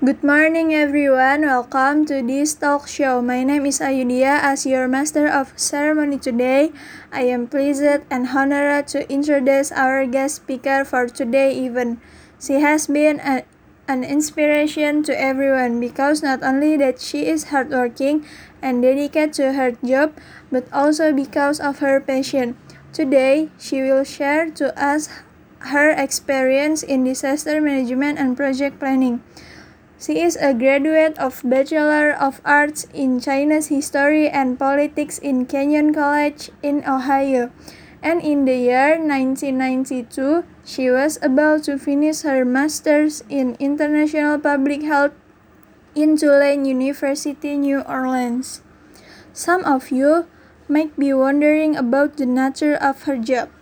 Good 0.00 0.24
morning, 0.24 0.72
everyone. 0.72 1.42
Welcome 1.42 2.06
to 2.06 2.24
this 2.24 2.54
talk 2.56 2.88
show. 2.88 3.20
My 3.20 3.44
name 3.44 3.66
is 3.68 3.84
Ayudia. 3.84 4.40
As 4.40 4.64
your 4.64 4.88
master 4.88 5.28
of 5.28 5.52
ceremony 5.60 6.16
today, 6.16 6.72
I 7.12 7.28
am 7.28 7.44
pleased 7.46 7.84
and 7.84 8.32
honored 8.32 8.88
to 8.96 9.04
introduce 9.12 9.70
our 9.70 10.06
guest 10.06 10.36
speaker 10.36 10.86
for 10.88 11.04
today 11.06 11.52
event. 11.52 12.00
She 12.40 12.64
has 12.64 12.86
been 12.86 13.20
a, 13.20 13.44
an 13.92 14.02
inspiration 14.02 15.02
to 15.04 15.12
everyone 15.12 15.80
because 15.84 16.22
not 16.24 16.42
only 16.42 16.78
that 16.78 16.98
she 16.98 17.28
is 17.28 17.52
hardworking 17.52 18.24
and 18.62 18.80
dedicated 18.80 19.34
to 19.34 19.52
her 19.52 19.76
job, 19.84 20.16
but 20.50 20.64
also 20.72 21.12
because 21.12 21.60
of 21.60 21.80
her 21.84 22.00
passion. 22.00 22.56
Today, 22.94 23.50
she 23.60 23.82
will 23.82 24.04
share 24.04 24.48
to 24.64 24.72
us 24.80 25.12
her 25.76 25.90
experience 25.92 26.82
in 26.82 27.04
disaster 27.04 27.60
management 27.60 28.18
and 28.18 28.34
project 28.34 28.80
planning. 28.80 29.20
She 30.00 30.24
is 30.24 30.32
a 30.40 30.56
graduate 30.56 31.18
of 31.20 31.44
Bachelor 31.44 32.16
of 32.16 32.40
Arts 32.42 32.88
in 32.96 33.20
Chinese 33.20 33.68
History 33.68 34.32
and 34.32 34.58
Politics 34.58 35.20
in 35.20 35.44
Kenyon 35.44 35.92
College 35.92 36.48
in 36.62 36.80
Ohio. 36.88 37.52
And 38.00 38.24
in 38.24 38.48
the 38.48 38.56
year 38.56 38.96
1992, 38.96 40.48
she 40.64 40.88
was 40.88 41.20
about 41.20 41.68
to 41.68 41.76
finish 41.76 42.24
her 42.24 42.46
master's 42.48 43.20
in 43.28 43.60
International 43.60 44.40
Public 44.40 44.80
Health 44.80 45.12
in 45.94 46.16
Tulane 46.16 46.64
University, 46.64 47.60
New 47.60 47.84
Orleans. 47.84 48.64
Some 49.36 49.60
of 49.68 49.92
you 49.92 50.24
might 50.64 50.96
be 50.96 51.12
wondering 51.12 51.76
about 51.76 52.16
the 52.16 52.24
nature 52.24 52.72
of 52.72 53.04
her 53.04 53.20
job. 53.20 53.52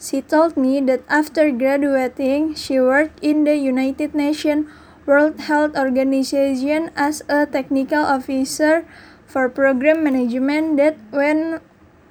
She 0.00 0.24
told 0.24 0.56
me 0.56 0.80
that 0.88 1.04
after 1.12 1.52
graduating, 1.52 2.56
she 2.56 2.80
worked 2.80 3.20
in 3.20 3.44
the 3.44 3.60
United 3.60 4.14
Nations 4.16 4.72
World 5.06 5.40
Health 5.40 5.76
Organization 5.76 6.90
as 6.94 7.22
a 7.28 7.46
technical 7.46 8.04
officer 8.04 8.86
for 9.26 9.48
program 9.48 10.04
management 10.04 10.76
that 10.76 10.96
went 11.10 11.62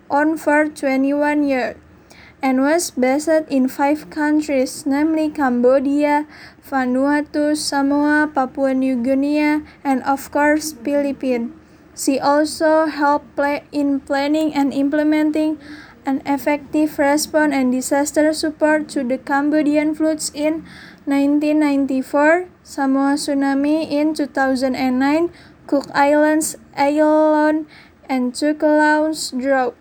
on 0.10 0.38
for 0.38 0.68
21 0.68 1.48
years 1.48 1.78
and 2.42 2.62
was 2.62 2.92
based 2.92 3.30
in 3.50 3.70
five 3.70 4.10
countries, 4.10 4.86
namely 4.86 5.30
Cambodia, 5.30 6.28
Vanuatu, 6.66 7.56
Samoa, 7.56 8.28
Papua 8.34 8.74
New 8.74 8.98
Guinea, 9.02 9.62
and 9.84 10.04
of 10.04 10.32
course, 10.32 10.74
Philippines. 10.74 11.54
She 11.96 12.20
also 12.20 12.88
helped 12.88 13.36
play 13.36 13.64
in 13.72 14.00
planning 14.00 14.54
and 14.54 14.74
implementing 14.74 15.60
an 16.06 16.22
effective 16.26 16.98
response 16.98 17.54
and 17.54 17.72
disaster 17.72 18.34
support 18.34 18.90
to 18.90 19.04
the 19.04 19.18
Cambodian 19.18 19.94
floods 19.94 20.32
in 20.34 20.66
1994, 21.06 22.50
Samoa 22.64 23.18
tsunami 23.18 23.90
in 23.90 24.14
2009, 24.14 25.34
Cook 25.66 25.90
Islands 25.94 26.58
Ayalon, 26.78 27.66
and 28.06 28.34
Tokelau's 28.34 29.32
drought. 29.34 29.76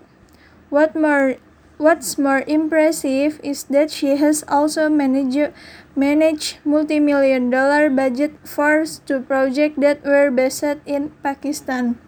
What 0.71 0.97
more, 0.97 1.37
what's 1.77 2.17
more 2.17 2.45
impressive 2.47 3.41
is 3.43 3.65
that 3.65 3.91
she 3.91 4.17
has 4.17 4.45
also 4.49 4.89
managed 4.89 5.53
managed 5.97 6.59
multi-million 6.65 7.51
dollar 7.51 7.91
budget 7.91 8.33
for 8.45 8.85
two 9.05 9.21
projects 9.21 9.77
that 9.81 10.05
were 10.05 10.31
based 10.31 10.81
in 10.87 11.11
Pakistan. 11.23 11.99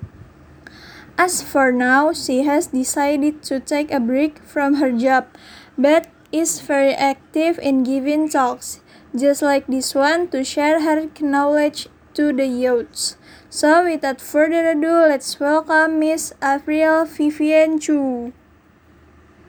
As 1.18 1.42
for 1.42 1.70
now, 1.72 2.12
she 2.12 2.44
has 2.44 2.72
decided 2.72 3.42
to 3.44 3.60
take 3.60 3.92
a 3.92 4.00
break 4.00 4.40
from 4.42 4.80
her 4.80 4.90
job, 4.90 5.28
but 5.76 6.08
is 6.32 6.60
very 6.60 6.94
active 6.94 7.58
in 7.58 7.84
giving 7.84 8.28
talks, 8.28 8.80
just 9.16 9.42
like 9.42 9.66
this 9.66 9.94
one, 9.94 10.28
to 10.28 10.44
share 10.44 10.80
her 10.82 11.08
knowledge 11.20 11.88
to 12.14 12.32
the 12.32 12.46
youths. 12.46 13.16
So 13.50 13.84
without 13.84 14.20
further 14.20 14.70
ado, 14.70 15.06
let's 15.08 15.38
welcome 15.38 15.98
Miss 15.98 16.32
April 16.42 17.04
Vivian 17.04 17.78
Chu. 17.78 18.32